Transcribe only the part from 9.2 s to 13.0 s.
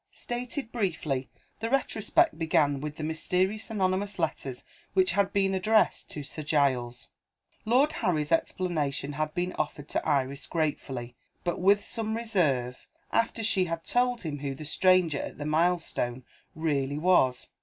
been offered to Iris gratefully, but with some reserve,